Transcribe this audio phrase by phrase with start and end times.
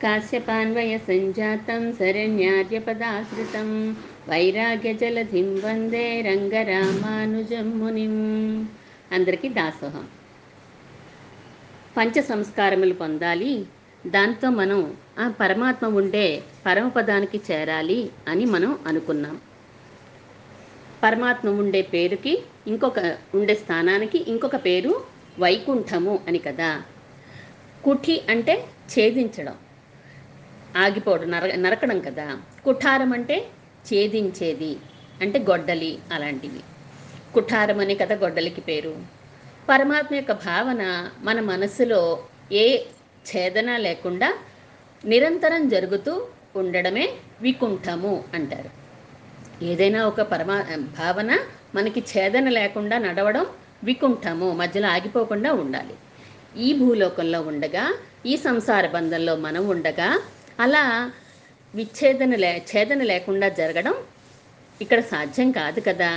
[0.00, 3.68] కాశ్యపాన్వయ సంజాతం శరణ్యార్యపదాశ్రితం
[4.28, 8.14] వైరాగ్యజలధిం వందే రంగరామానుజం మునిం
[9.12, 10.06] అందరికీ దాసోహం.
[11.96, 13.52] పంచ సంస్కారములు పొందాలి
[14.04, 14.80] దాంతో మనం
[15.18, 16.26] ఆ పరమాత్మ ఉండే
[16.66, 19.36] పరమపదానికి చేరాలి అని మనం అనుకున్నాం.
[21.02, 22.32] పరమాత్మ ఉండే పేరుకి
[22.66, 22.98] ఇంకొక
[23.34, 24.92] ఉండే స్థానానికి ఇంకొక పేరు
[25.38, 26.70] వైకుంఠము అని కదా.
[27.84, 28.54] కుఠి అంటే
[28.92, 29.56] ఛేదించడం.
[30.76, 32.26] ఆగిపోవడం నర నరకడం కదా.
[32.64, 33.36] కుఠారం అంటే
[33.88, 34.72] ఛేదించేది
[35.22, 36.62] అంటే గొడ్డలి అలాంటివి.
[37.34, 38.94] కుఠారం అనే కదా గొడ్డలికి పేరు.
[39.68, 40.82] పరమాత్మ యొక్క భావన
[41.20, 42.00] మన మనసులో
[42.52, 42.66] ఏ
[43.28, 44.28] ఛేదన లేకుండా
[45.04, 46.12] నిరంతరం జరుగుతూ
[46.56, 47.06] ఉండడమే
[47.40, 48.70] వికుంఠము అంటారు.
[49.64, 50.56] ఏదైనా ఒక పరమా
[50.98, 51.30] భావన
[51.74, 53.46] మనకి ఛేదన లేకుండా నడవడం
[53.84, 55.94] వికుంఠము మధ్యలో ఆగిపోకుండా ఉండాలి.
[56.62, 57.84] ఈ భూలోకంలో ఉండగా
[58.26, 60.08] ఈ సంసార బంధంలో మనం ఉండగా
[60.58, 60.84] అలా
[61.74, 63.96] విచ్ఛేదన లే ఛేదన లేకుండా జరగడం
[64.80, 66.10] ఇక్కడ సాధ్యం కాదు కదా.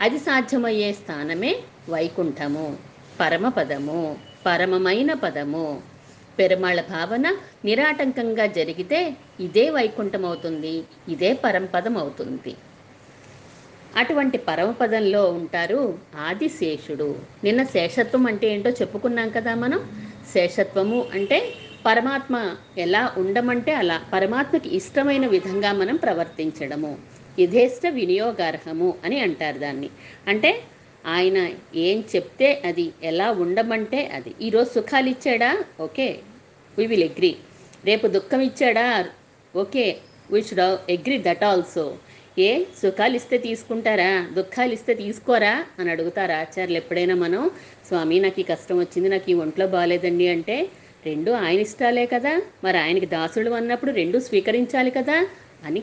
[0.00, 1.52] అది సాధ్యమయ్యే స్థానమే
[1.88, 2.66] వైకుంఠము
[3.20, 4.00] పరమపదము
[4.46, 5.66] పరమమైన పదము.
[6.38, 7.26] పెరుమాళ భావన
[7.64, 9.00] నిరాటంకంగా జరిగితే
[9.40, 10.74] ఇదే వైకుంఠం అవుతుంది
[11.08, 12.52] ఇదే పరంపదం అవుతుంది
[13.96, 15.80] అటువంటి పరమపదంలో ఉంటారు
[16.28, 17.08] ఆదిశేషుడు.
[17.44, 19.80] నిన్న శేషత్వం అంటే ఏంటో చెప్పుకున్నాం కదా మనం.
[20.32, 21.38] శేషత్వము అంటే
[21.86, 26.98] పరమాత్మ ఎలా ఉండమంటే అలా పరమాత్మకి ఇష్టమైన విధంగా మనం ప్రవర్తించడము.
[27.40, 29.90] యథేష్ట వినియోగార్హము అని అంటారు దాన్ని.
[30.28, 30.62] అంటే
[31.06, 34.34] ఆయన ఏం చెప్తే అది ఎలా ఉండమంటే అది.
[34.42, 35.64] ఈరోజు సుఖాలు ఇచ్చాడా?
[35.80, 36.18] ఓకే
[36.78, 37.36] వి విల్ అగ్రీ
[37.84, 39.04] రేపు దుఃఖం ఇచ్చాడా?
[39.56, 39.98] Okay
[40.30, 41.96] we should agree that also
[42.38, 44.26] ఏ సుఖాలు ఇస్తే తీసుకుంటారా?
[44.32, 45.64] దుఃఖాలు ఇస్తే తీసుకోరా?
[45.78, 47.50] అని అడుగుతారు ఆచార్యులు ఎప్పుడైనా మనం
[47.88, 50.56] స్వామి నాకు ఈ కష్టం వచ్చింది నాకు ఈ ఒంట్లో బాగాలేదండి అంటే
[51.06, 52.42] రెండు ఆయన ఇష్టాలే కదా?
[52.64, 55.28] మరి ఆయనకి దాసుడు అన్నప్పుడు రెండు స్వీకరించాలి కదా?
[55.64, 55.82] అని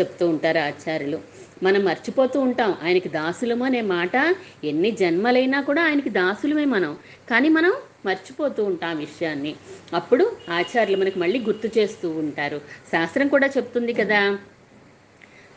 [0.00, 1.20] చెప్తూ ఉంటారు ఆచార్యులు.
[1.62, 6.96] మనం మర్చిపోతూ ఉంటాం ఆయనకి దాసులము అనే మాట ఎన్ని జన్మలైనా కూడా ఆయనకి దాసులమే మనం.
[7.30, 7.72] కానీ మనం
[8.06, 9.54] మర్చిపోతూ ఉంటాం విషయాన్ని.
[9.94, 12.58] అప్పుడు ఆచార్యులు మనకి మళ్ళీ గుర్తు చేస్తూ ఉంటారు.
[12.92, 14.38] శాస్త్రం కూడా చెప్తుంది కదా?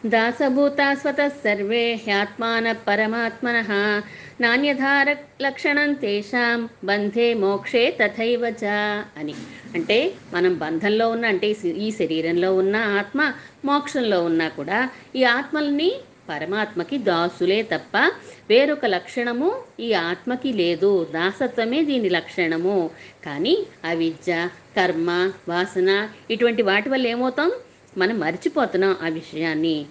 [0.06, 0.94] దాసభూతా
[1.28, 3.58] సర్వే హ్యాత్మాన పరమాత్మన.
[4.42, 8.66] నాణ్యధార లక్షణం తేషాం బంధే మోక్షే తథైవ చ
[9.18, 9.36] అని.
[9.76, 13.34] అంటే మనం బంధంలో ఉన్న అంటే ఈ శరీరంలో ఉన్న ఆత్మ
[13.66, 15.92] మోక్షంలో ఉన్నా కూడా ఈ ఆత్మల్ని
[16.30, 17.98] పరమాత్మకి దాసులే తప్ప
[18.50, 21.08] వేరొక లక్షణము ఈ ఆత్మకి లేదు.
[21.14, 22.90] దాసత్వమే దీని లక్షణము.
[23.26, 27.52] కానీ అవిద్య కర్మ వాసన ఇటువంటి వాటి వల్ల ఏమవుతాం?
[27.98, 29.86] మనం మర్చిపోతున్నాం ఆ విషయాన్ని.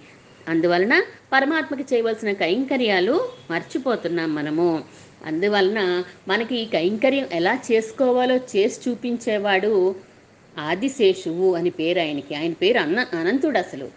[0.47, 1.03] అందువలన
[1.33, 4.83] పరమాత్మకి చేయవలసిన కైంకర్యాలు మర్చిపోతున్నాం మనము.
[5.25, 9.95] అందువలన మనకి ఈ కైంకర్యం ఎలా చేసుకోవాలో చేసి చూపించేవాడు
[10.59, 12.35] ఆదిశేషువు అని పేరు ఆయనకి.
[12.35, 13.89] ఆయన పేరు అన్న అనంతుడు అసలు.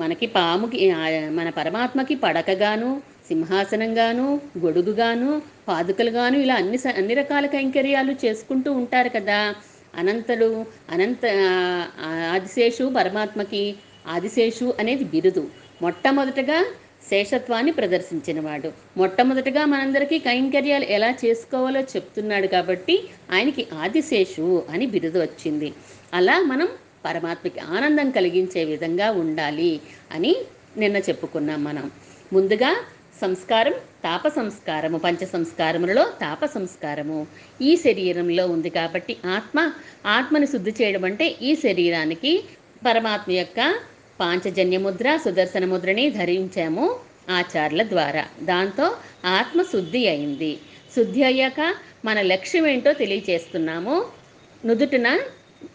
[0.00, 0.92] మనకి పాముకి
[1.28, 9.54] మన పరమాత్మకి పడకగాను సింహాసనంగాను గొడుగుగాను పాదుకలుగాను ఇలా అన్ని స- అన్ని రకాల కైంకర్యాలు చేసుకుంటూ ఉంటారు కదా.
[9.98, 11.24] అనంతలు అనంత
[12.32, 13.62] ఆదిశేషు పరమాత్మకి
[14.08, 15.44] ఆదిశేషు అనేది బిరుదు.
[15.82, 16.58] మొట్టమొదటగా
[17.10, 18.72] శేషత్వాన్ని ప్రదర్శించినవాడు.
[18.96, 22.94] మొట్టమొదటగా మనందరికీ కైంకర్యాలు ఎలా చేసుకోవాలో చెప్తున్నాడు కాబట్టి
[23.32, 25.68] ఆయనకి ఆదిశేషు అని బిరుదు వచ్చింది.
[26.14, 26.68] అలా మనం
[27.04, 29.80] పరమాత్మకి ఆనందం కలిగించే విధంగా ఉండాలి
[30.12, 30.32] అని
[30.78, 31.90] నిన్న చెప్పుకున్నాం మనం.
[32.32, 32.70] ముందుగా
[33.20, 37.26] సంస్కారం తాప సంస్కారము పంచ సంస్కారములలో తాప సంస్కారము
[37.62, 39.72] ఈ శరీరంలో ఉంది కాబట్టి ఆత్మ
[40.06, 42.44] ఆత్మని శుద్ధి చేయడం అంటే ఈ శరీరానికి
[42.86, 43.74] పరమాత్మ యొక్క
[44.20, 46.96] పాంచజన్య ముద్ర సుదర్శన ముద్రని ధరించాము
[47.30, 48.24] ఆచార్ల ద్వారా.
[48.42, 50.58] దాంతో ఆత్మ శుద్ధి అయింది.
[50.96, 51.74] శుద్ధి అయ్యాక
[52.04, 54.06] మన లక్ష్యం ఏంటో తెలియచేస్తున్నాము.
[54.64, 55.20] నుదుటిన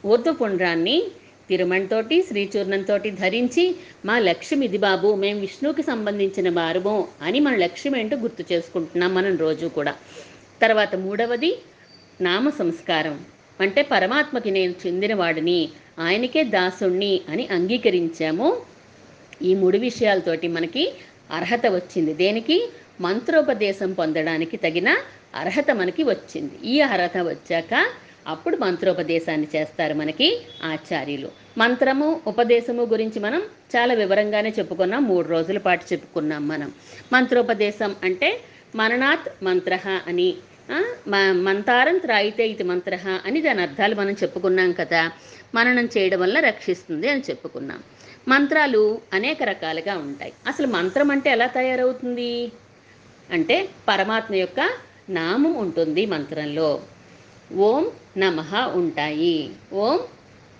[0.05, 1.03] ఊర్ధ్వపుండ్రాన్ని
[1.49, 8.17] తిరుమణతోటి శ్రీచూర్ణంతో ధరించి మా లక్ష్యం ఇది బాబు మేము విష్ణువుకి సంబంధించిన వారము అని మన లక్ష్యం ఏంటో
[8.17, 9.95] గుర్తు చేసుకుంటున్నాం మనం రోజు కూడా.
[10.61, 11.59] తర్వాత మూడవది
[12.21, 13.21] నామ సంస్కారం.
[13.61, 15.69] అంటే పరమాత్మకి నేను చెందినవాడిని
[15.99, 18.57] ఆయనకే దాసుణ్ణి అని అంగీకరించాము.
[19.41, 20.93] ఈ మూడు విషయాలతోటి మనకి
[21.31, 22.13] అర్హత వచ్చింది.
[22.13, 22.69] దేనికి?
[23.01, 24.97] మంత్రోపదేశం పొందడానికి తగిన
[25.35, 26.69] అర్హత మనకి వచ్చింది.
[26.69, 27.85] ఈ అర్హత వచ్చాక
[28.27, 31.31] అప్పుడు మంత్రోపదేశాన్ని చేస్తారు మనకి ఆచార్యులు.
[31.57, 33.39] మంత్రము ఉపదేశము గురించి మనం
[33.75, 36.71] చాలా వివరంగానే చెప్పుకున్నాం మూడు రోజుల పాటు చెప్పుకున్నాం మనం.
[37.13, 38.41] మంత్రోపదేశం అంటే
[38.75, 40.35] మననాత్ మంత్ర అని
[41.07, 45.11] మ- మంతారం త్రాయితే ఇది మంత్ర అని దాని అర్థాలు మనం చెప్పుకున్నాం కదా.
[45.55, 47.83] మననం చేయడం వల్ల రక్షిస్తుంది అని చెప్పుకున్నాం.
[48.27, 50.33] మంత్రాలు అనేక రకాలుగా ఉంటాయి.
[50.47, 52.51] అసలు మంత్రం అంటే ఎలా తయారవుతుంది?
[53.31, 54.69] అంటే పరమాత్మ యొక్క
[55.09, 56.81] నామం ఉంటుంది మంత్రంలో.
[57.57, 59.49] ఓం నమః ఉంటాయి.
[59.73, 59.99] ఓం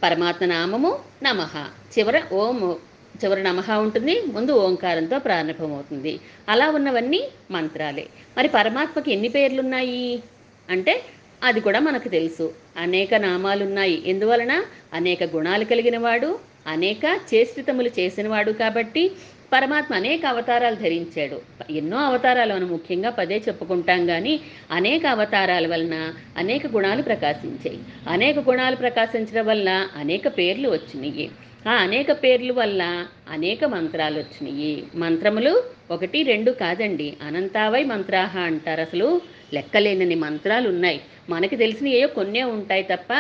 [0.04, 1.54] పరమాత్మ నామము నమః.
[1.94, 2.78] చివర ఓం
[3.24, 4.24] చివరి నమః ఉంటుంది.
[4.28, 6.20] ముందు ఓంకారంతో ప్రారంభమవుతుంది.
[6.50, 8.08] అలా ఉన్నవన్నీ మంత్రాలే.
[8.38, 10.24] మరి పరమాత్మకి ఎన్ని పేర్లున్నాయి?
[10.70, 11.04] అంటే
[11.44, 12.54] అది కూడా మనకు తెలుసు.
[12.78, 14.64] అనేక నామాలు ఉన్నాయి ఎందువలన?
[14.94, 19.12] అనేక గుణాలు కలిగిన వాడు అనేక చేష్టితములు చేసినవాడు కాబట్టి
[19.54, 21.38] పరమాత్మ అనేక అవతారాలు ధరించాడు.
[21.72, 24.40] ఎన్నో అవతారాలు మనం ముఖ్యంగా పదే చెప్పుకుంటాం కానీ
[24.72, 27.80] అనేక అవతారాల వలన అనేక గుణాలు ప్రకాశించాయి.
[28.08, 31.32] అనేక గుణాలు ప్రకాశించడం వల్ల అనేక పేర్లు వచ్చినాయి
[31.68, 37.14] ఆ అనేక పేర్లు వల్ల అనేక మంత్రాలు వచ్చినాయి మంత్రములు ఒకటి రెండు కాదండి.
[37.22, 39.22] అనంతావై మంత్రాహ అంటారు అసలు.
[39.54, 41.02] లెక్కలేనని మంత్రాలు ఉన్నాయి.
[41.30, 43.14] మనకి తెలిసిన ఏయో కొన్నే ఉంటాయి తప్ప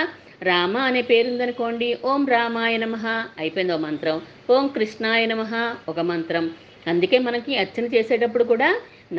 [0.44, 2.96] రామ అనే పేరుందనుకోండి ఓం రామాయ నమ
[3.40, 4.22] అయిపోయింది మంత్రం.
[4.54, 5.51] ఓం కృష్ణాయ నమః
[5.92, 6.46] ఒక మంత్రం.
[6.88, 8.69] అందుకే మనకి అర్చన చేసేటప్పుడు కూడా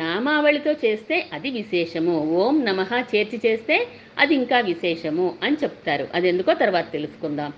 [0.01, 2.15] నామావళితో చేస్తే అది విశేషము.
[2.41, 3.75] ఓం నమః చేర్చి చేస్తే
[4.21, 6.05] అది ఇంకా విశేషము అని చెప్తారు.
[6.15, 7.51] అది ఎందుకో తర్వాత తెలుసుకుందాం.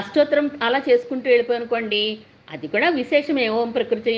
[0.00, 2.02] అష్టోత్తరం అలా చేసుకుంటూ వెళ్ళిపోయనుకోండి
[2.54, 3.46] అది కూడా విశేషమే.
[3.58, 4.14] ఓం ప్రకృతి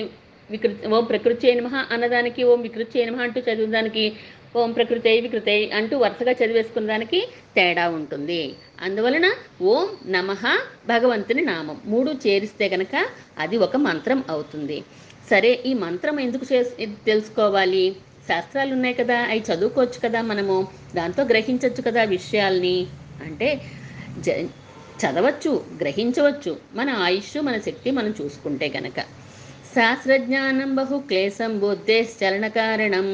[0.51, 4.05] వికృతి ఓం ప్రకృతి నమః అన్నదానికి ఓం వికృతి నమః అంటూ చదివేదానికి
[4.55, 7.21] ఓం ప్రకృతి వికృతి అంటూ వరుసగా చదివేసుకున్న దానికి
[7.57, 8.43] తేడా ఉంటుంది.
[8.83, 9.27] అందువలన
[9.63, 10.43] ఓం నమః
[10.87, 12.95] భగవంతుని నామం మూడు చేరిస్తే కనుక
[13.39, 14.79] అది ఒక మంత్రం అవుతుంది.
[15.31, 16.59] సరే ఈ మంత్రం ఎందుకు చే
[17.07, 17.85] తెలుసుకోవాలి?
[18.29, 20.57] శాస్త్రాలు ఉన్నాయి కదా అవి చదువుకోవచ్చు కదా మనము.
[20.95, 22.77] దాంతో గ్రహించవచ్చు కదా విషయాల్ని.
[23.23, 23.49] అంటే
[24.19, 24.31] జ
[25.03, 26.57] చదవచ్చు గ్రహించవచ్చు.
[26.75, 28.99] మన ఆయుష్ మన శక్తి మనం చూసుకుంటే గనక.
[29.75, 33.09] శాస్త్రజ్ఞానం బహు క్లేశం బుద్ధేశ్చలన కారణం.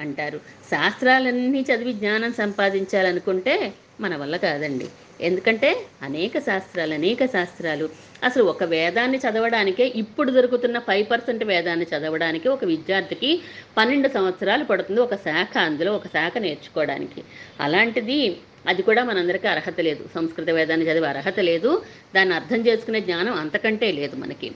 [0.00, 0.40] అంటారు.
[0.70, 4.88] శాస్త్రాలన్నీ చదివి జ్ఞానం సంపాదించాలనుకుంటే మన వల్ల కాదండి.
[5.20, 7.88] ఎందుకంటే అనేక శాస్త్రాలు అనేక శాస్త్రాలు.
[8.24, 13.42] అసలు ఒక వేదాన్ని చదవడానికే ఇప్పుడు దొరుకుతున్న ఫైవ్ పర్సెంట్ వేదాన్ని చదవడానికి ఒక విద్యార్థికి
[13.76, 17.22] పన్నెండు సంవత్సరాలు పడుతుంది ఒక శాఖ అందులో ఒక శాఖ నేర్చుకోవడానికి.
[17.60, 18.36] అలాంటిది
[18.68, 20.08] అది కూడా మనందరికీ అర్హత లేదు.
[20.14, 21.82] సంస్కృత వేదాన్ని చదివే అర్హత లేదు.
[22.14, 24.52] దాన్ని అర్థం చేసుకునే జ్ఞానం అంతకంటే లేదు మనకి.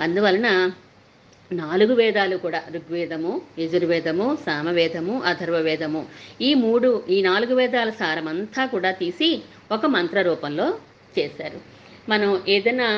[0.00, 0.70] అందువలన
[1.52, 6.06] నాలుగు వేదాలు కూడా ఋగ్వేదము యజుర్వేదము సామవేదము అథర్వవేదము.
[6.40, 9.30] ఈ మూడు ఈ నాలుగు వేదాల సారమంతా కూడా తీసి
[9.72, 10.66] ఒక మంత్ర రూపంలో
[11.18, 11.60] చేశారు.
[12.08, 12.88] మనం ఏదైనా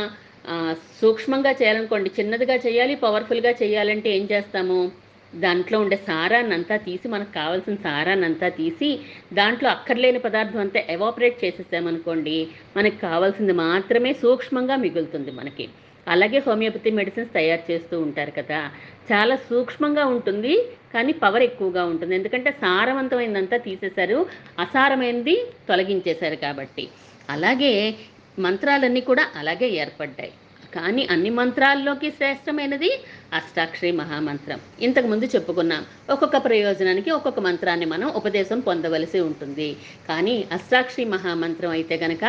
[1.00, 4.93] సూక్ష్మంగా చేయాలనుకోండి చిన్నదిగా చేయాలి పవర్ఫుల్గా చేయాలంటే ఏం చేస్తాము?
[5.32, 8.99] దాంట్లో ఉండే సారాన్నంతా తీసి మనకు కావాల్సిన సారాన్నంతా తీసి
[9.32, 15.69] దాంట్లో అక్కర్లేని పదార్థం అంతా ఎవాపరేట్ చేసేసామనుకోండి మనకు కావాల్సింది మాత్రమే సూక్ష్మంగా మిగులుతుంది మనకి.
[16.06, 18.70] అలాగే హోమియోపతి మెడిసిన్స్ తయారు చేస్తూ ఉంటారు కదా.
[19.12, 20.54] చాలా సూక్ష్మంగా ఉంటుంది
[20.94, 22.14] కానీ పవర్ ఎక్కువగా ఉంటుంది.
[22.14, 24.26] ఎందుకంటే సారవంతమైనదంతా తీసేశారు
[24.58, 25.37] అసారమైనది
[25.69, 26.88] తొలగించేశారు కాబట్టి.
[27.31, 27.99] అలాగే
[28.38, 30.32] మంత్రాలన్నీ కూడా అలాగే ఏర్పడ్డాయి.
[30.75, 32.90] కానీ అన్ని మంత్రాల్లోకి శ్రేష్టమైనది
[33.32, 34.58] అష్టాక్షరి మహామంత్రం.
[34.81, 39.76] ఇంతకుముందు చెప్పుకున్నాం ఒక్కొక్క ప్రయోజనానికి ఒక్కొక్క మంత్రాన్ని మనం ఉపదేశం పొందవలసి ఉంటుంది.
[40.08, 42.25] కానీ అష్టాక్షరి మహామంత్రం అయితే కనుక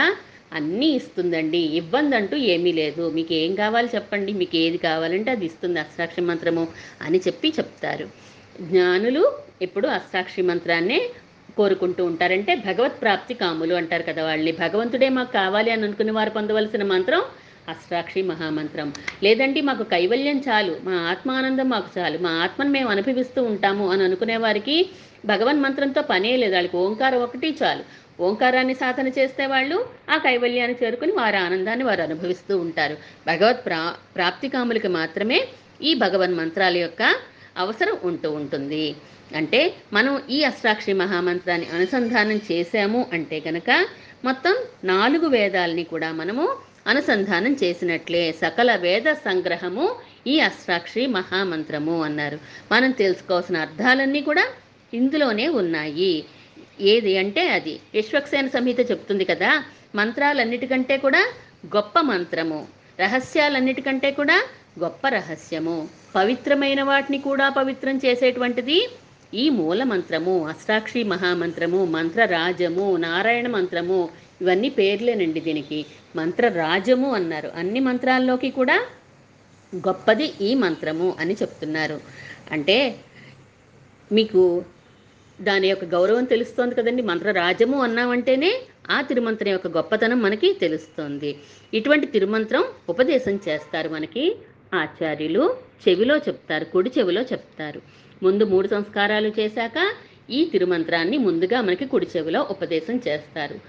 [0.53, 1.61] అన్నీ ఇస్తుందండి.
[1.79, 3.03] ఇబ్బంది అంటూ ఏమీ లేదు.
[3.15, 4.31] మీకు ఏం కావాలి చెప్పండి.
[4.41, 6.63] మీకు ఏది కావాలంటే అది ఇస్తుంది అష్టాక్షి మంత్రము
[7.01, 8.07] అని చెప్పి చెప్తారు.
[8.61, 9.23] జ్ఞానులు
[9.61, 10.99] ఎప్పుడు అష్టాక్షి మంత్రాన్నే
[11.57, 14.53] కోరుకుంటూ ఉంటారంటే భగవత్ ప్రాప్తి కాములు అంటారు కదా వాళ్ళని.
[14.63, 17.23] భగవంతుడే మాకు కావాలి అని అనుకునే వారు పొందవలసిన మంత్రం
[17.67, 18.87] అష్టాక్షి మహామంత్రం.
[19.23, 20.73] లేదంటే మాకు కైవల్యం చాలు.
[20.83, 22.17] మా ఆత్మానందం మాకు చాలు.
[22.19, 24.75] మా ఆత్మను మేము అనుభవిస్తూ ఉంటాము అని అనుకునే వారికి
[25.25, 26.53] భగవన్ మంత్రంతో పనే లేదు.
[26.53, 27.83] వాళ్ళకి ఓంకారం ఒకటి చాలు.
[28.23, 29.77] ఓంకారాన్ని సాధన చేస్తే వాళ్ళు
[30.09, 32.97] ఆ కైవల్యాన్ని చేరుకుని వారి ఆనందాన్ని వారు అనుభవిస్తూ ఉంటారు.
[33.27, 33.81] భగవత్ ప్రా
[34.15, 35.39] ప్రాప్తికాములకి మాత్రమే
[35.81, 37.03] ఈ భగవన్ మంత్రాల యొక్క
[37.57, 38.95] అవసరం ఉంటూ ఉంటుంది.
[39.35, 43.69] అంటే మనం ఈ అష్టాక్షరి మహామంత్రాన్ని అనుసంధానం చేశాము అంటే కనుక
[44.25, 46.45] మొత్తం నాలుగు వేదాలని కూడా మనము
[46.87, 49.85] అనుసంధానం చేసినట్లే సకల వేద సంగ్రహము
[50.27, 52.37] ఈ అష్టాక్షరి మహామంత్రము అన్నారు.
[52.71, 54.45] మనం తెలుసుకోవాల్సిన అర్థాలన్నీ కూడా
[54.93, 56.15] ఇందులోనే ఉన్నాయి.
[56.81, 57.79] ఏది అంటే అది.
[57.93, 59.63] విశ్వక్సేన సంహిత చెప్తుంది కదా
[59.95, 61.27] మంత్రాలన్నిటికంటే కూడా
[61.75, 62.67] గొప్ప మంత్రము.
[62.99, 64.43] రహస్యాలన్నిటికంటే కూడా
[64.79, 65.87] గొప్ప రహస్యము.
[66.15, 68.89] పవిత్రమైన వాటిని కూడా పవిత్రం చేసేటువంటిది
[69.33, 70.47] ఈ మూల మంత్రము.
[70.47, 74.09] అష్టాక్షి మహామంత్రము మంత్రరాజము నారాయణ మంత్రము
[74.41, 75.85] ఇవన్నీ పేర్లేనండి దీనికి.
[76.15, 77.51] మంత్రరాజము అన్నారు.
[77.55, 78.85] అన్ని మంత్రాల్లోకి కూడా
[79.75, 82.01] గొప్పది ఈ మంత్రము అని చెప్తున్నారు.
[82.51, 82.95] అంటే
[84.11, 84.65] మీకు
[85.41, 87.01] దాని యొక్క గౌరవం తెలుస్తోంది కదండి.
[87.01, 88.61] మంత్రరాజము అన్నామంటేనే
[88.91, 91.35] ఆ తిరుమంత్రం యొక్క గొప్పతనం మనకి తెలుస్తోంది.
[91.73, 94.35] ఇటువంటి తిరుమంత్రం ఉపదేశం చేస్తారు మనకి.
[94.73, 95.55] ఆచార్యులు
[95.89, 97.81] చెవిలో చెప్తారు కుడి చెవిలో చెప్తారు.
[98.23, 99.93] ముందు మూడు సంస్కారాలు చేశాక
[100.29, 103.59] ఈ తిరుమంత్రాన్ని ముందుగా మనకి కుడి చెవిలో ఉపదేశం చేస్తారు.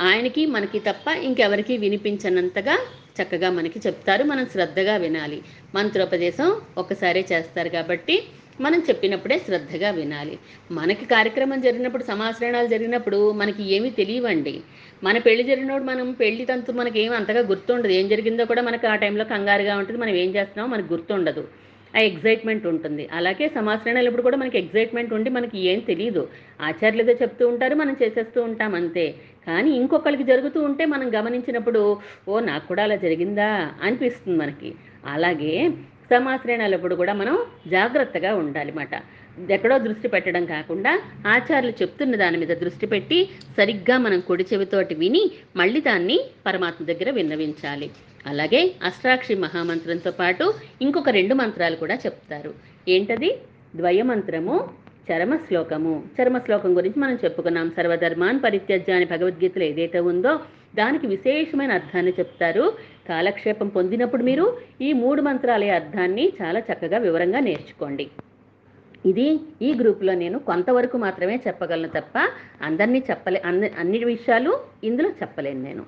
[0.00, 2.78] ఆయనకి మనకి తప్ప ఇంకెవరికి వినిపించనంతగా
[3.22, 4.24] చక్కగా మనకి చెప్తారు.
[4.24, 5.42] మనం శ్రద్ధగా వినాలి.
[5.74, 8.22] మంత్రోపదేశం ఒకసారి చేస్తారు కాబట్టి
[8.60, 10.34] మనం చెప్పినప్పుడే శ్రద్ధగా వినాలి.
[10.72, 14.54] మనకి కార్యక్రమం జరిగినప్పుడు సమాశ్రయణాలు జరిగినప్పుడు మనకి ఏమీ తెలియవండి.
[15.04, 17.92] మన పెళ్ళి జరిగినప్పుడు మనం పెళ్ళి తంతు మనకి ఏమి అంతగా గుర్తుండదు.
[18.00, 20.00] ఏం జరిగిందో కూడా మనకి ఆ టైంలో కంగారుగా ఉంటుంది.
[20.00, 21.44] మనం ఏం చేస్తున్నామో మనకు గుర్తుండదు.
[21.94, 23.08] ఆ ఎగ్జైట్మెంట్ ఉంటుంది.
[23.12, 26.22] అలాగే సమాశ్రయణాలు ఇప్పుడు కూడా మనకి ఎగ్జైట్మెంట్ ఉండి మనకి ఏం తెలియదు
[26.60, 29.06] ఆచార్యులు ఏదో చెప్తూ ఉంటారు మనం చేసేస్తూ ఉంటాం అంతే.
[29.46, 31.82] కానీ ఇంకొకరికి జరుగుతూ ఉంటే మనం గమనించినప్పుడు
[32.28, 33.48] ఓ నాకు కూడా అలా జరిగిందా?
[33.82, 34.70] అనిపిస్తుంది మనకి.
[35.06, 35.54] అలాగే
[36.10, 38.72] సమాశ్రయణాలప్పుడు కూడా మనం జాగ్రత్తగా ఉండాలి
[39.50, 45.30] ఎక్కడో దృష్టి పెట్టడం కాకుండా ఆచార్యులు చెప్తున్న దాని మీద దృష్టి పెట్టి సరిగ్గా మనం కుడి చెవితోటి విని
[45.56, 47.90] మళ్ళీ దాన్ని పరమాత్మ దగ్గర విన్నవించాలి.
[48.26, 52.54] అలాగే అష్టాక్షి మహామంత్రంతో పాటు ఇంకొక రెండు మంత్రాలు కూడా చెప్తారు.
[52.88, 53.38] ఏంటది?
[53.76, 54.68] ద్వయమంత్రము
[55.12, 57.70] చరమ శ్లోకము చరమ శ్లోకం గురించి మనం చెప్పుకున్నాం.
[57.76, 60.40] సర్వధర్మాన్ పరిత్యజ్య అని భగవద్గీతలో ఏదైతే ఉందో
[60.76, 62.72] దానికి విశేషమైన అర్థాన్ని చెప్తారు.
[63.08, 68.10] కాలక్షేపం పొందినప్పుడు మీరు ఈ మూడు మంత్రాల అర్థాన్ని చాలా చక్కగా వివరంగా నేర్చుకోండి.
[69.06, 72.18] ఇది ఈ గ్రూప్లో నేను కొంతవరకు మాత్రమే చెప్పగలను తప్ప
[72.62, 75.82] అందరినీ చెప్పలే అన్ని అన్ని విషయాలు ఇందులో చెప్పలేను నేను.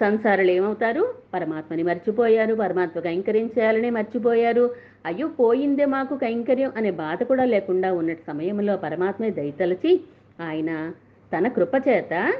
[0.00, 1.14] సంసారులు ఏమవుతారు?
[1.34, 4.74] పరమాత్మని మర్చిపోయారు పరమాత్మ కైంకర్యం మర్చిపోయారు.
[5.06, 10.00] అయ్యో పోయిందే మాకు కైంకర్యం అనే బాధ కూడా లేకుండా ఉన్న సమయంలో పరమాత్మే దయతలచి
[10.40, 10.92] ఆయన
[11.38, 12.32] తన కృపచేత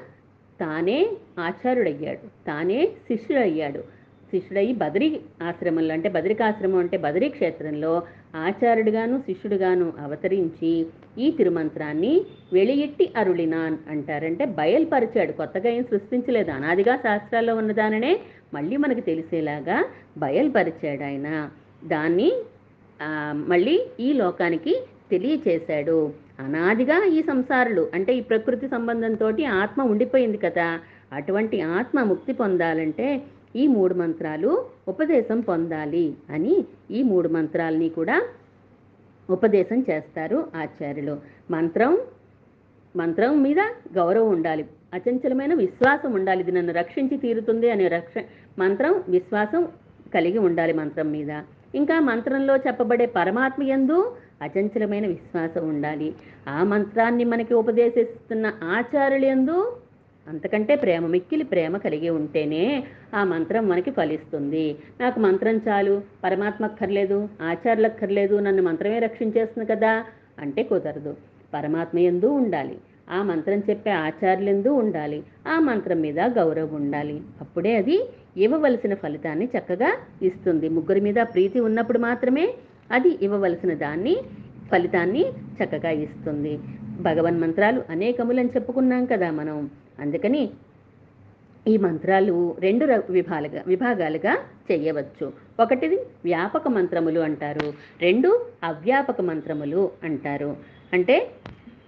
[0.61, 0.99] తానే
[1.39, 3.83] ఆచార్యుడయ్యాడు తానే శిష్యుడయ్యాడు.
[4.31, 5.09] శిష్యుడయ్యి బదరి
[5.43, 7.93] ఆశ్రమంలో అంటే బదరికాశ్రమం అంటే బదరీ క్షేత్రంలో
[8.37, 10.73] ఆచార్యుడిగాను శిష్యుడిగాను అవతరించి
[11.19, 12.13] ఈ తిరుమంత్రాన్ని
[12.53, 16.51] వెళియెట్టి అరుళినాన్ అంటారంటే బయలుపరిచాడు కొత్తగా ఏం సృష్టించలేదు.
[16.51, 18.13] అనాదిగా శాస్త్రాల్లో ఉన్నదాననే
[18.55, 19.79] మళ్ళీ మనకి తెలిసేలాగా
[20.19, 21.29] బయలుపరిచాడు ఆయన.
[21.85, 22.31] దాన్ని
[23.53, 24.75] మళ్ళీ ఈ లోకానికి
[25.11, 26.26] తెలియచేశాడు.
[26.39, 29.29] అనాదిగా ఈ సంసారులు అంటే ఈ ప్రకృతి సంబంధంతో
[29.63, 30.69] ఆత్మ ఉండిపోయింది కదా
[31.13, 33.23] అటువంటి ఆత్మ ముక్తి పొందాలంటే
[33.57, 34.51] ఈ మూడు మంత్రాలు
[34.89, 36.55] ఉపదేశం పొందాలి అని
[36.91, 38.17] ఈ మూడు మంత్రాలని కూడా
[39.29, 41.15] ఉపదేశం చేస్తారు ఆచార్యులు.
[41.51, 41.93] మంత్రం
[42.97, 43.61] మంత్రం మీద
[43.95, 44.65] గౌరవం ఉండాలి
[44.95, 48.15] అచంచలమైన విశ్వాసం ఉండాలి ఇది నన్ను రక్షించి తీరుతుంది అనే రక్ష
[48.59, 49.69] మంత్రం విశ్వాసం
[50.15, 51.31] కలిగి ఉండాలి మంత్రం మీద.
[51.75, 53.99] ఇంకా మంత్రంలో చెప్పబడే పరమాత్మ ఎందు
[54.43, 56.15] అచంచలమైన విశ్వాసం ఉండాలి.
[56.49, 59.77] ఆ మంత్రాన్ని మనకి ఉపదేశిస్తున్న ఆచార్యులు ఎందు
[60.29, 64.77] అంతకంటే ప్రేమ మిక్కిలి ప్రేమ కలిగి ఉంటేనే ఆ మంత్రం మనకి ఫలిస్తుంది.
[65.01, 70.05] నాకు మంత్రం చాలు పరమాత్మ అక్కర్లేదు ఆచార్యులు అక్కర్లేదు నన్ను మంత్రమే రక్షించేస్తుంది కదా
[70.39, 71.17] అంటే కుదరదు.
[71.55, 72.79] పరమాత్మ ఎందు ఉండాలి.
[73.11, 75.23] ఆ మంత్రం చెప్పే ఆచార్యులందు ఉండాలి.
[75.49, 77.21] ఆ మంత్రం మీద గౌరవం ఉండాలి.
[77.41, 80.69] అప్పుడే అది ఇవ్వవలసిన ఫలితాన్ని చక్కగా ఇస్తుంది.
[80.69, 82.55] ముగ్గురి మీద ప్రీతి ఉన్నప్పుడు మాత్రమే
[82.91, 84.17] అది ఇవ్వవలసిన దాన్ని
[84.73, 86.59] ఫలితాన్ని చక్కగా ఇస్తుంది.
[87.01, 89.71] భగవన్ మంత్రాలు అనేకములని చెప్పుకున్నాం కదా మనం.
[90.01, 90.51] అందుకని
[91.69, 94.39] ఈ మంత్రాలు రెండు విభాలుగా విభాగాలుగా
[94.73, 95.33] చేయవచ్చు.
[95.61, 97.73] ఒకటిది వ్యాపక మంత్రములు అంటారు.
[98.03, 100.57] రెండు అవ్యాపక మంత్రములు అంటారు.
[100.93, 101.31] అంటే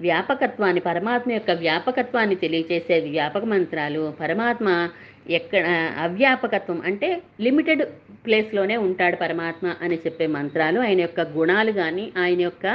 [0.01, 4.13] వ్యాపకత్వాన్ని పరమాత్మ యొక్క వ్యాపకత్వాన్ని తెలియచేసే వ్యాపక మంత్రాలు.
[4.21, 4.89] పరమాత్మ
[5.31, 5.67] ఎక్కడ
[5.99, 7.83] అవ్యాపకత్వం అంటే లిమిటెడ్
[8.27, 10.81] ప్లేస్లోనే ఉంటాడు పరమాత్మ అని చెప్పే మంత్రాలు.
[10.81, 12.67] ఆయన యొక్క గుణాలు కానీ ఆయన యొక్క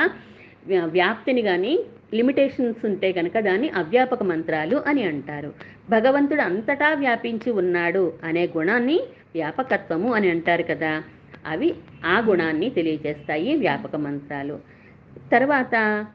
[0.85, 1.73] వ్యాప్తిని కానీ
[2.13, 5.53] లిమిటేషన్స్ ఉంటే కనుక దాన్ని అవ్యాపక మంత్రాలు అని అంటారు.
[5.89, 8.99] భగవంతుడు అంతటా వ్యాపించి ఉన్నాడు అనే గుణాన్ని
[9.35, 11.03] వ్యాపకత్వము అని అంటారు కదా.
[11.47, 11.69] అవి
[12.05, 14.59] ఆ గుణాన్ని తెలియజేస్తాయి వ్యాపక మంత్రాలు.
[15.31, 16.05] తర్వాత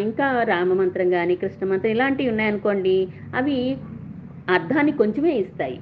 [0.00, 3.76] ఇంకా రామమంత్రం కానీ కృష్ణ మంత్రం ఇలాంటివి ఉన్నాయనుకోండి అవి
[4.50, 5.80] అర్థాన్ని కొంచెమే ఇస్తాయి.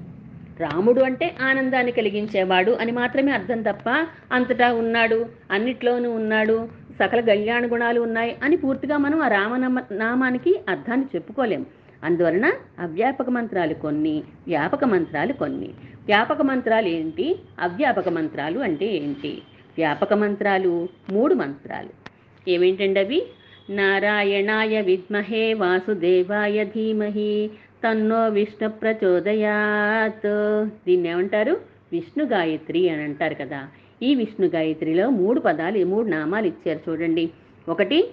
[0.61, 8.01] రాముడు అంటే ఆనందాన్ని కలిగించేవాడు అని మాత్రమే అర్థం తప్ప అంతటా ఉన్నాడు అన్నిట్లోనూ ఉన్నాడు సకల కళ్యాణ గుణాలు
[8.01, 11.67] ఉన్నాయి అని పూర్తిగా మనం ఆ రామనామ నామానికి అర్థాన్ని చెప్పుకోలేం.
[12.05, 15.71] అందువలన అవ్యాపక మంత్రాలు కొన్ని వ్యాపక మంత్రాలు కొన్ని.
[16.07, 17.37] వ్యాపక మంత్రాలు ఏంటి?
[17.61, 19.43] అవ్యాపక మంత్రాలు అంటే ఏంటి?
[19.79, 21.89] వ్యాపక మంత్రాలు మూడు మంత్రాలు.
[22.51, 23.23] ఏమేంటండి అవి
[23.71, 27.51] నారాయణాయ విద్మహే వాసుదేవాయ ధీమహి
[27.85, 30.27] తన్నో విష్ణు ప్రచోదయాత్.
[30.87, 31.61] దీన్ని ఏమంటారు?
[31.93, 33.69] విష్ణు గాయత్రి అని అంటారు కదా.
[34.03, 37.31] ఈ విష్ణు గాయత్రిలో మూడు పదాలు మూడు నామాలు ఇచ్చారు చూడండి.
[37.69, 38.11] ఒకటి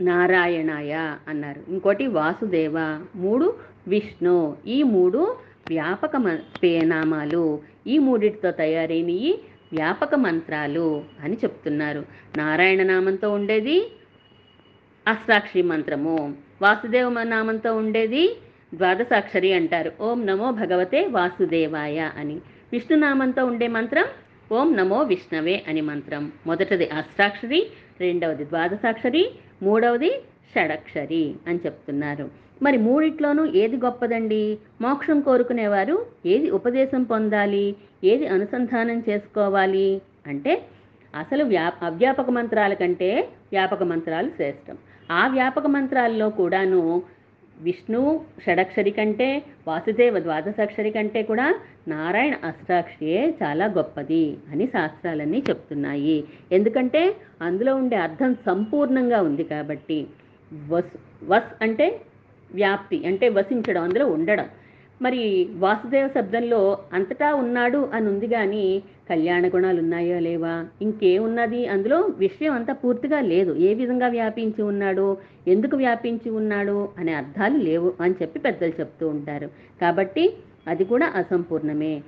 [0.00, 1.70] నారాయణాయ అన్నారు.
[1.70, 3.04] ఇంకోటి వాసుదేవ.
[3.16, 3.54] మూడు
[3.88, 4.56] విష్ణు.
[4.66, 5.36] ఈ మూడు
[5.68, 6.16] వ్యాపక
[6.82, 9.38] నామాలు ఈ మూడిటితో తయారైనవి
[9.72, 12.04] వ్యాపక మంత్రాలు అని చెప్తున్నారు.
[12.36, 13.92] నారాయణ నామంతో ఉండేది
[15.08, 16.34] అష్టాక్షి మంత్రము.
[16.62, 18.36] వాసుదేవ నామంతో ఉండేది
[18.74, 19.92] ద్వాదశాక్షరి అంటారు.
[20.00, 22.40] ఓం నమో భగవతే వాసుదేవాయ అని.
[22.72, 24.04] విష్ణునామంతో ఉండే మంత్రం
[24.52, 26.32] ఓం నమో విష్ణవే అని మంత్రం.
[26.46, 27.66] మొదటిది అష్టాక్షరి
[28.00, 29.30] రెండవది ద్వాదశాక్షరి
[29.62, 30.10] మూడవది
[30.54, 32.30] షడక్షరి అని చెప్తున్నారు.
[32.62, 34.58] మరి మూడిట్లోనూ ఏది గొప్పదండి?
[34.80, 37.76] మోక్షం కోరుకునేవారు ఏది ఉపదేశం పొందాలి?
[38.04, 40.02] ఏది అనుసంధానం చేసుకోవాలి?
[40.26, 40.62] అంటే
[41.16, 44.78] అసలు వ్యా అవ్యాపక మంత్రాల కంటే వ్యాపక మంత్రాలు శ్రేష్టం.
[45.10, 47.02] ఆ వ్యాపక మంత్రాల్లో కూడాను
[47.62, 48.00] విష్ణు
[48.46, 51.46] షడక్షరి కంటే వాసుదేవ ద్వాదశాక్షరి కంటే కూడా
[51.88, 56.24] నారాయణ అష్టాక్షరియే చాలా గొప్పది అని శాస్త్రాలన్నీ చెప్తున్నాయి.
[56.52, 57.02] ఎందుకంటే
[57.42, 60.06] అందులో ఉండే అర్థం సంపూర్ణంగా ఉంది కాబట్టి.
[60.68, 60.92] వస్
[61.24, 62.00] వస్ అంటే
[62.54, 64.48] వ్యాప్తి అంటే వసించడం అందులో ఉండడం.
[65.02, 70.64] మరి వాసుదేవ శబ్దంలో అంతటా ఉన్నాడు అని ఉంది కానీ కళ్యాణ గుణాలు ఉన్నాయో లేవా?
[70.82, 71.66] ఇంకేమున్నది?
[71.66, 73.54] అందులో విషయం అంతా పూర్తిగా లేదు.
[73.54, 75.16] ఏ విధంగా వ్యాపించి ఉన్నాడు?
[75.48, 76.88] ఎందుకు వ్యాపించి ఉన్నాడు?
[76.98, 79.48] అనే అర్థాలు లేవు అని చెప్పి పెద్దలు చెప్తూ ఉంటారు.
[79.80, 80.24] కాబట్టి
[80.68, 82.02] అది కూడా అసంపూర్ణమే.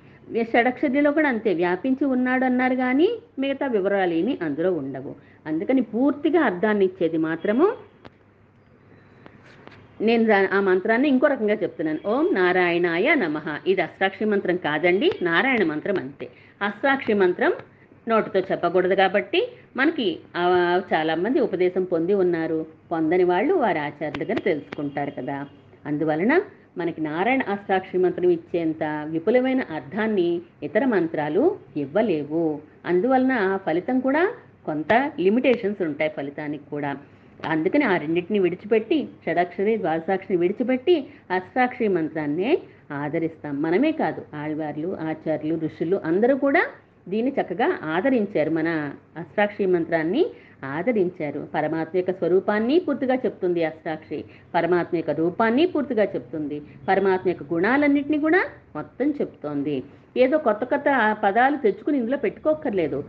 [0.52, 1.54] షడక్షరిలో కూడా అంతే.
[1.54, 3.08] వ్యాపించి ఉన్నాడు అన్నారు కానీ
[3.38, 5.14] మిగతా వివరాలు ఏమీ అందులో ఉండవు.
[5.46, 7.66] అందుకని పూర్తిగా అర్థాన్ని ఇచ్చేది మాత్రము
[10.00, 11.98] నేను ఆ మంత్రాన్ని ఇంకో రకంగా చెప్తున్నాను.
[12.06, 13.46] ఓం నారాయణాయ నమః.
[13.66, 16.28] ఇది అష్టాక్షి మంత్రం కాదండి నారాయణ మంత్రం అంతే.
[16.62, 17.52] అష్టాక్షి మంత్రం
[18.08, 19.40] నోటితో చెప్పకూడదు కాబట్టి
[19.76, 20.18] మనకి
[20.94, 22.66] చాలామంది ఉపదేశం పొంది ఉన్నారు.
[22.92, 25.46] పొందని వాళ్ళు వారి ఆచార్య దగ్గర తెలుసుకుంటారు కదా.
[25.86, 26.42] అందువలన
[26.78, 32.60] మనకి నారాయణ అష్టాక్షి మంత్రం ఇచ్చేంత విపులమైన అర్థాన్ని ఇతర మంత్రాలు ఇవ్వలేవు.
[32.86, 34.32] అందువలన ఫలితం కూడా
[34.66, 36.96] కొంత లిమిటేషన్స్ ఉంటాయి ఫలితానికి కూడా.
[37.46, 42.58] అందుకని ఆ రెండింటిని విడిచిపెట్టి షడాక్షరి ద్వాదసాక్షిని విడిచిపెట్టి అష్టాక్షరి మంత్రాన్నే
[42.92, 43.62] ఆదరిస్తాం.
[43.62, 46.66] మనమే కాదు ఆళ్వార్లు ఆచార్యులు ఋషులు అందరూ కూడా
[47.08, 48.50] దీన్ని చక్కగా ఆదరించారు.
[48.50, 50.26] మన అష్టాక్షి మంత్రాన్ని
[50.64, 51.48] ఆదరించారు.
[51.54, 54.24] పరమాత్మ యొక్క స్వరూపాన్ని పూర్తిగా చెప్తుంది అష్టాక్షి
[54.54, 56.62] పరమాత్మ యొక్క రూపాన్ని పూర్తిగా చెప్తుంది.
[56.88, 58.44] పరమాత్మ యొక్క గుణాలన్నింటినీ కూడా
[58.76, 59.82] మొత్తం చెప్తోంది.
[60.16, 63.04] ఏదో కొత్త కొత్త పదాలు తెచ్చుకుని ఇందులో పెట్టుకోక్కర్లేదు.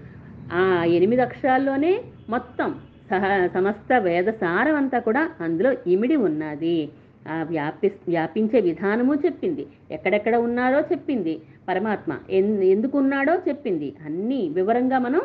[0.54, 2.76] ఆ ఎనిమిది అక్షరాల్లోనే మొత్తం
[3.10, 6.90] సహ సమస్త వేద సారమంతా అంతా కూడా అందులో ఇమిడి ఉన్నది.
[7.30, 9.68] ఆ వ్యాపి వ్యాపించే విధానము చెప్పింది.
[9.92, 11.42] ఎక్కడెక్కడ ఉన్నారో చెప్పింది.
[11.70, 13.94] పరమాత్మ ఎన్ ఎందుకు ఉన్నాడో చెప్పింది.
[14.06, 15.22] అన్నీ వివరంగా మనం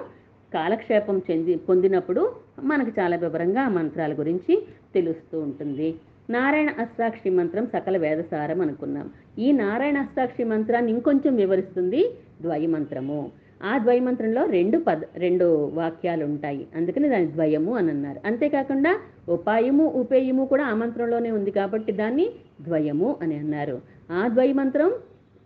[0.54, 2.32] కాలక్షేపం చెంది పొందినప్పుడు
[2.62, 5.94] మనకు చాలా వివరంగా ఆ మంత్రాల గురించి తెలుస్తూ ఉంటుంది.
[6.30, 9.10] నారాయణ అష్టాక్షి మంత్రం సకల వేదసారం అనుకున్నాం.
[9.38, 12.10] ఈ నారాయణ అష్టాక్షి మంత్రాన్ని ఇంకొంచెం వివరిస్తుంది
[12.42, 13.32] ద్వయ మంత్రము.
[13.62, 20.46] ఆ ద్వయమంత్రంలో రెండు పద రెండు వాక్యాలు ఉంటాయి అందుకని దాని ద్వయము అని అన్నారు అంతేకాకుండా ఉపాయము ఉపేయము
[20.46, 22.30] కూడా ఆ మంత్రంలోనే ఉంది కాబట్టి దాన్ని
[22.62, 23.80] ద్వయము అని అన్నారు.
[24.10, 24.92] ఆ ద్వయమంత్రం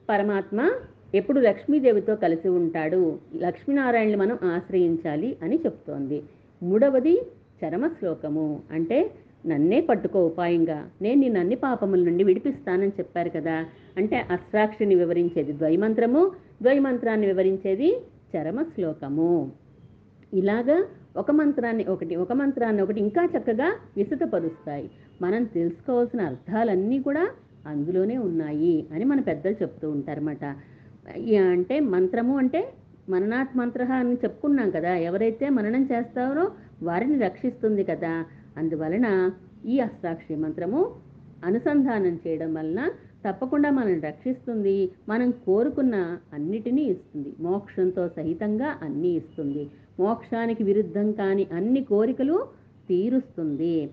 [0.08, 0.70] పరమాత్మ
[1.14, 3.18] ఎప్పుడు లక్ష్మీదేవితో కలిసి ఉంటాడు.
[3.36, 6.22] లక్ష్మీనారాయణని మనం ఆశ్రయించాలి అని చెప్తోంది.
[6.62, 7.22] మూడవది
[7.60, 9.10] చరమ శ్లోకము అంటే
[9.46, 10.88] నన్నే పట్టుకో ఉపాయంగా.
[11.02, 13.64] నేను నిన్ను అన్ని పాపముల నుండి విడిపిస్తానని చెప్పారు కదా.
[13.96, 16.30] అంటే అష్టాక్షిని వివరించేది ద్వైమంత్రము
[16.62, 17.96] ద్వైమంత్రాన్ని వివరించేది
[18.36, 19.52] చరమ శ్లోకము
[20.34, 20.84] ఇలాగా
[21.16, 24.90] ఒక మంత్రాన్ని ఒకటి ఒక మంత్రాన్ని ఒకటి ఇంకా చక్కగా విసుతపరుస్తాయి
[25.22, 27.28] మనం తెలుసుకోవాల్సిన అర్థాలన్నీ కూడా
[27.66, 30.44] అందులోనే ఉన్నాయి అని మన పెద్దలు చెప్తూ ఉంటారన్నమాట.
[31.32, 32.68] అంటే మంత్రము అంటే
[33.08, 34.94] మననాత్ మంత్ర అని చెప్పుకున్నాం కదా.
[34.94, 36.50] ఎవరైతే మననం చేస్తారో
[36.82, 38.24] వారిని రక్షిస్తుంది కదా.
[38.56, 39.30] అందువలన
[39.66, 40.94] ఈ అష్టాక్షరి మంత్రము
[41.44, 42.90] అనుసంధానం చేయడం వలన
[43.28, 44.90] తప్పకుండా మనల్ని రక్షిస్తుంది.
[45.08, 47.32] మనం కోరుకున్న అన్నిటినీ ఇస్తుంది.
[47.40, 49.70] మోక్షంతో సహితంగా అన్నీ ఇస్తుంది.
[50.00, 52.46] మోక్షానికి విరుద్ధం కాని అన్ని కోరికలు
[52.88, 53.90] తీరుస్తుంది.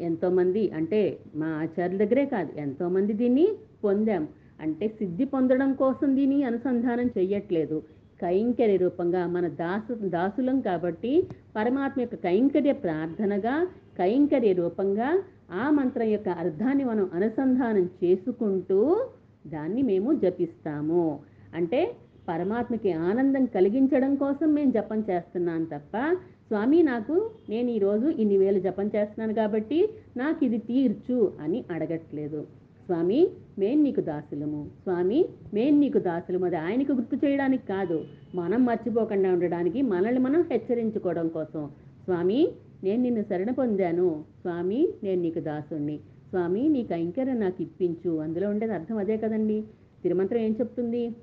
[0.00, 3.48] ఎంతోమంది అంటే మా ఆచార్యుల దగ్గరే కాదు ఎంతోమంది దీన్ని
[3.84, 4.28] పొందాం.
[4.60, 7.82] అంటే సిద్ధి పొందడం కోసం దీన్ని అనుసంధానం చెయ్యట్లేదు.
[8.22, 16.28] కైంకర్య రూపంగా మన దాసు దాసులం కాబట్టి పరమాత్మ యొక్క కైంకర్య ప్రార్థనగా కైంకర్య రూపంగా ఆ మంత్రం యొక్క
[16.28, 19.06] అర్థాన్ని మనం అనుసంధానం చేసుకుంటూ
[19.46, 21.20] దాన్ని మేము జపిస్తాము.
[21.54, 21.94] అంటే
[22.28, 28.84] పరమాత్మకి ఆనందం కలిగించడం కోసం మేము జపం చేస్తున్నాను తప్ప స్వామి నాకు నేను ఈరోజు ఇన్ని వేలు జపం
[28.84, 32.46] చేస్తున్నాను కాబట్టి నాకు ఇది తీర్చు అని అడగట్లేదు.
[32.86, 33.28] స్వామి
[33.58, 34.66] మేం నీకు దాసులము.
[34.82, 36.44] స్వామి మేం నీకు దాసులము.
[36.44, 38.04] అది ఆయనకు గుర్తు చేయడానికి కాదు.
[38.34, 41.70] మనం మర్చిపోకుండా ఉండడానికి మనల్ని మనం హెచ్చరించుకోవడం కోసం.
[42.04, 42.48] స్వామి
[42.82, 44.24] నేను నిన్ను శరణ పొందాను.
[44.40, 45.96] స్వామి నేను నీకు దాసుణ్ణి.
[46.28, 48.10] స్వామి నీ కైంకర్యం నాకు ఇప్పించు.
[48.10, 49.64] అందులో ఉండేది అర్థం అదే కదండి.
[50.02, 51.16] తిరుమంత్రం ఏం చెప్తుంది?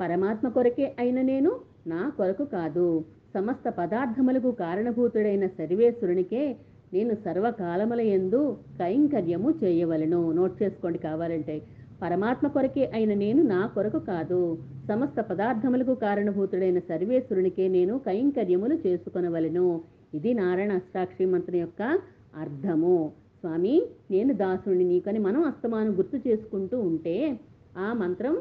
[0.00, 3.04] పరమాత్మ కొరకే అయిన నేను నా కొరకు కాదు.
[3.34, 6.56] సమస్త పదార్థములకు కారణభూతుడైన సర్వేశ్వరునికే
[6.92, 10.32] నేను సర్వకాలముల యందు కైంకర్యము చేయవలను.
[10.32, 11.62] నోట్ చేసుకోండి కావాలంటే.
[12.02, 14.58] పరమాత్మ కొరకే అయిన నేను నా కొరకు కాదు.
[14.88, 19.80] సమస్త పదార్థములకు కారణభూతుడైన సర్వేశ్వరునికే నేను కైంకర్యములు చేసుకొనవలను.
[20.14, 21.98] ఇది నారాయణ అష్టాక్షి మంత్రం యొక్క
[22.36, 23.12] అర్థము.
[23.40, 27.40] స్వామి నేను దాసుని నీకని మనం అస్తమానం గుర్తు చేసుకుంటూ ఉంటే
[27.78, 28.38] ఆ మంత్రం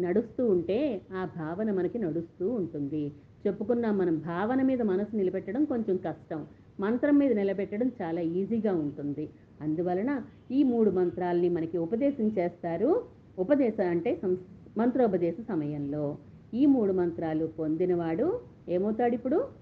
[0.00, 3.12] నడుస్తూ ఉంటే ఆ భావన మనకి నడుస్తూ ఉంటుంది.
[3.46, 6.46] చెప్పుకున్నాం మనం భావన మీద మనసు నిలబెట్టడం కొంచెం కష్టం.
[6.80, 9.28] మంత్రం మీద నిలబెట్టడం చాలా ఈజీగా ఉంటుంది.
[9.60, 13.02] అందువలన ఈ మూడు మంత్రాల్ని మనకి ఉపదేశం చేస్తారు.
[13.38, 14.38] ఉపదేశం అంటే సం
[14.78, 16.16] మంత్రోపదేశ సమయంలో.
[16.54, 19.61] ఈ మూడు మంత్రాలు పొందినవాడు ఏమవుతాడు ఇప్పుడు?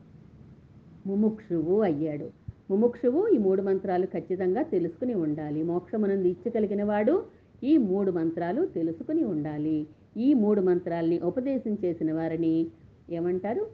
[1.06, 2.30] ముముక్షువు అయ్యాడు.
[2.70, 5.62] ముముక్షువు ఈ మూడు మంత్రాలు ఖచ్చితంగా తెలుసుకుని ఉండాలి.
[5.62, 7.24] మోక్షమునందు ఇచ్చగలిగిన వాడు
[7.64, 9.86] ఈ మూడు మంత్రాలు తెలుసుకుని ఉండాలి.
[10.16, 12.66] ఈ మూడు మంత్రాల్ని ఉపదేశం చేసిన వారిని
[13.10, 13.66] ఏమంటారు?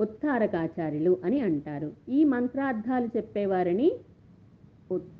[0.00, 1.92] ఉత్తారకాచార్యులు అని అంటారు.
[2.08, 3.92] ఈ మంత్రార్థాలు చెప్పేవారిని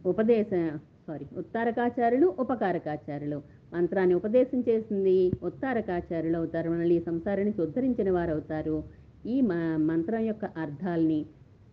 [0.07, 3.60] ఉపదేశ సారీ ఉత్తారకాచార్యులు ఉపకారకాచార్యులు.
[3.75, 6.71] మంత్రాన్ని ఉపదేశం చేసింది ఉత్తారకాచార్యులు అవుతారు.
[6.71, 8.85] మనల్ని ఈ సంసారానికి ఉద్ధరించిన వారు అవుతారు.
[9.27, 11.27] ఈ మ- మంత్రం యొక్క అర్థాలని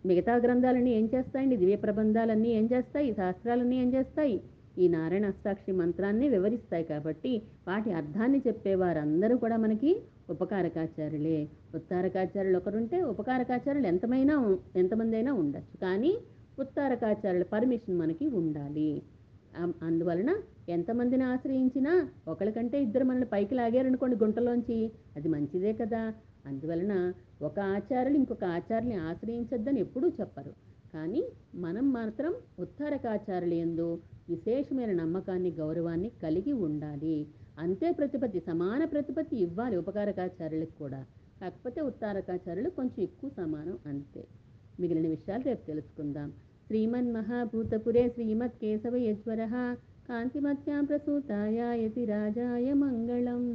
[0.05, 1.57] మిగతా గ్రంథాలన్నీ ఏం చేస్తాయండి?
[1.57, 3.13] దివ్య ప్రబంధాలన్నీ ఏం చేస్తాయి?
[3.13, 4.41] శాస్త్రాలన్నీ ఏం చేస్తాయి?
[4.77, 11.47] ఈ నారాయణ అష్టాక్షి మంత్రాన్ని వివరిస్తాయి కాబట్టి వాటి అర్థాన్ని చెప్పేవారందరూ కూడా మనకి ఉపకారకాచార్యులే.
[11.75, 15.77] ఉత్తారకాచార్యులు ఒకరుంటే ఉపకారకాచార్యులు ఎంతమైనా ఎంతమంది అయినా ఉండొచ్చు.
[15.77, 16.17] కానీ
[16.59, 19.01] ఉత్తారకాచార్యుల పర్మిషన్ మనకి ఉండాలి.
[19.83, 20.31] అందువలన
[20.69, 21.93] ఎంతమందిని ఆశ్రయించినా
[22.27, 24.77] ఒకరికంటే ఇద్దరు మనల్ని పైకి లాగారనుకోండి గుంటలోంచి
[25.17, 26.13] అది మంచిదే కదా.
[26.45, 26.93] అందువలన
[27.41, 30.51] ఒక ఆచార్యులు ఇంకొక ఆచార్యుని ఆశ్రయించొద్దని ఎప్పుడూ చెప్పరు.
[30.93, 31.23] కానీ
[31.55, 33.87] మనం మాత్రం ఉత్తారకాచార్యుల ఎందు
[34.29, 37.17] విశేషమైన నమ్మకాన్ని గౌరవాన్ని కలిగి ఉండాలి.
[37.57, 41.01] అంతే ప్రతిపత్తి సమాన ప్రతిపత్తి ఇవ్వాలి ఉపకారకాచార్యులకు కూడా.
[41.41, 44.23] కాకపోతే ఉత్తారకాచారులు కొంచెం ఎక్కువ సమానం అంతే.
[44.79, 46.29] మిగిలిన విషయాలు రేపు తెలుసుకుందాం.
[46.67, 49.53] श्रीमन्महाभूतपुरे श्रीमत्केशवयज्वरः
[50.07, 53.45] कान्तिमत्यां प्रसूताय यतिराजाय मङ्गलम्